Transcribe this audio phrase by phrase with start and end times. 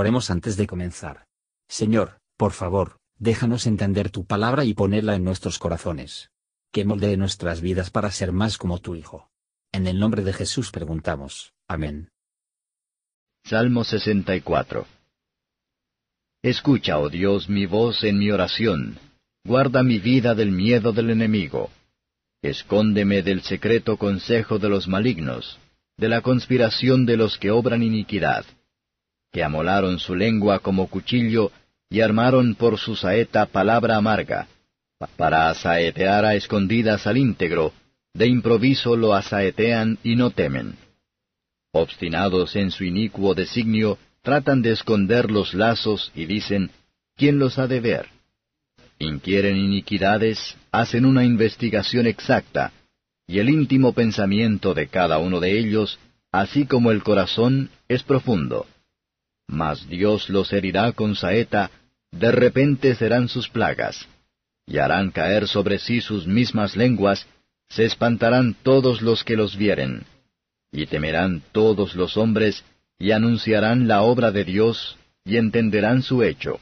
[0.00, 1.26] Oremos antes de comenzar.
[1.68, 6.30] Señor, por favor, déjanos entender tu palabra y ponerla en nuestros corazones.
[6.70, 9.28] Que moldee nuestras vidas para ser más como tu Hijo.
[9.72, 11.52] En el nombre de Jesús preguntamos.
[11.66, 12.10] Amén.
[13.42, 14.86] Salmo 64
[16.42, 19.00] Escucha, oh Dios, mi voz en mi oración.
[19.44, 21.72] Guarda mi vida del miedo del enemigo.
[22.40, 25.58] Escóndeme del secreto consejo de los malignos,
[25.96, 28.46] de la conspiración de los que obran iniquidad,
[29.32, 31.52] que amolaron su lengua como cuchillo
[31.90, 34.48] y armaron por su saeta palabra amarga,
[35.16, 37.72] para asaetear a escondidas al íntegro,
[38.14, 40.76] de improviso lo asaetean y no temen.
[41.72, 46.70] Obstinados en su inicuo designio, tratan de esconder los lazos y dicen,
[47.16, 48.06] ¿quién los ha de ver?
[48.98, 52.72] Inquieren iniquidades, hacen una investigación exacta,
[53.26, 55.98] y el íntimo pensamiento de cada uno de ellos,
[56.32, 58.66] así como el corazón, es profundo.
[59.48, 61.70] Mas Dios los herirá con saeta,
[62.12, 64.06] de repente serán sus plagas,
[64.66, 67.26] y harán caer sobre sí sus mismas lenguas,
[67.68, 70.04] se espantarán todos los que los vieren,
[70.70, 72.64] y temerán todos los hombres,
[72.98, 76.60] y anunciarán la obra de Dios, y entenderán su hecho.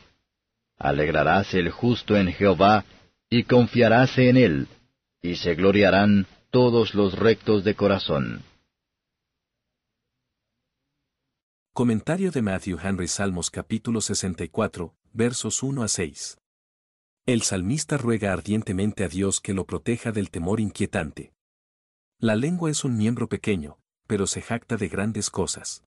[0.78, 2.84] Alegraráse el justo en Jehová,
[3.28, 4.68] y confiaráse en él,
[5.22, 8.42] y se gloriarán todos los rectos de corazón.
[11.76, 16.38] Comentario de Matthew Henry Salmos capítulo 64, versos 1 a 6.
[17.26, 21.34] El salmista ruega ardientemente a Dios que lo proteja del temor inquietante.
[22.18, 25.84] La lengua es un miembro pequeño, pero se jacta de grandes cosas.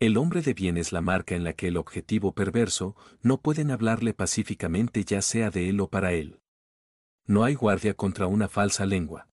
[0.00, 3.70] El hombre de bien es la marca en la que el objetivo perverso no pueden
[3.70, 6.40] hablarle pacíficamente ya sea de él o para él.
[7.24, 9.30] No hay guardia contra una falsa lengua.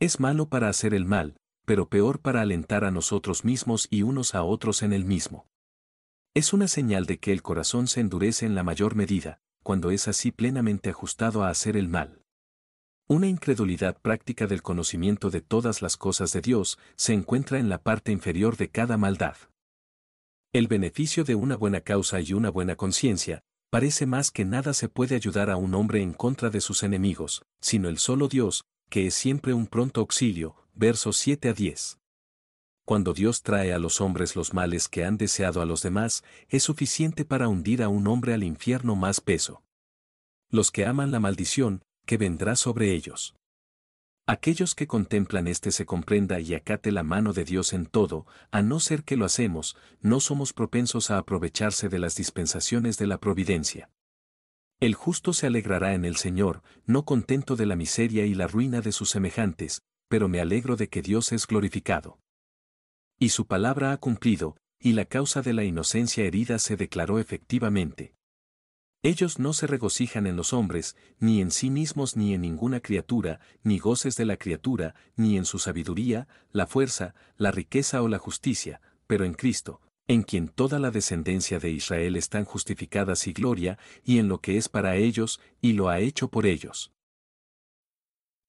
[0.00, 4.34] Es malo para hacer el mal, pero peor para alentar a nosotros mismos y unos
[4.34, 5.46] a otros en el mismo.
[6.34, 10.08] Es una señal de que el corazón se endurece en la mayor medida, cuando es
[10.08, 12.22] así plenamente ajustado a hacer el mal.
[13.08, 17.82] Una incredulidad práctica del conocimiento de todas las cosas de Dios se encuentra en la
[17.82, 19.36] parte inferior de cada maldad.
[20.52, 24.88] El beneficio de una buena causa y una buena conciencia, parece más que nada se
[24.88, 29.06] puede ayudar a un hombre en contra de sus enemigos, sino el solo Dios, que
[29.06, 31.98] es siempre un pronto auxilio, versos 7 a 10.
[32.84, 36.64] Cuando Dios trae a los hombres los males que han deseado a los demás, es
[36.64, 39.62] suficiente para hundir a un hombre al infierno más peso.
[40.50, 43.34] Los que aman la maldición, que vendrá sobre ellos.
[44.26, 48.60] Aquellos que contemplan este se comprenda y acate la mano de Dios en todo, a
[48.60, 53.16] no ser que lo hacemos, no somos propensos a aprovecharse de las dispensaciones de la
[53.16, 53.88] providencia.
[54.82, 58.80] El justo se alegrará en el Señor, no contento de la miseria y la ruina
[58.80, 62.18] de sus semejantes, pero me alegro de que Dios es glorificado.
[63.16, 68.16] Y su palabra ha cumplido, y la causa de la inocencia herida se declaró efectivamente.
[69.04, 73.38] Ellos no se regocijan en los hombres, ni en sí mismos ni en ninguna criatura,
[73.62, 78.18] ni goces de la criatura, ni en su sabiduría, la fuerza, la riqueza o la
[78.18, 79.80] justicia, pero en Cristo,
[80.12, 84.56] en quien toda la descendencia de Israel están justificadas y gloria, y en lo que
[84.56, 86.92] es para ellos, y lo ha hecho por ellos.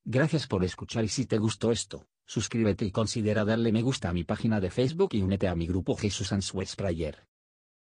[0.06, 4.14] Gracias por escuchar y si te gustó esto, suscríbete y considera darle me gusta a
[4.14, 7.26] mi página de Facebook y únete a mi grupo Jesús Answers Prayer.